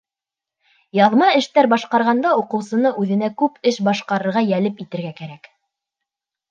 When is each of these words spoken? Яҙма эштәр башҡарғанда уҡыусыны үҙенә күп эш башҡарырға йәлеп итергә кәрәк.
Яҙма 0.99 1.27
эштәр 1.41 1.69
башҡарғанда 1.75 2.31
уҡыусыны 2.41 2.95
үҙенә 3.05 3.31
күп 3.43 3.63
эш 3.73 3.81
башҡарырға 3.91 4.45
йәлеп 4.51 4.85
итергә 4.87 5.15
кәрәк. 5.23 5.57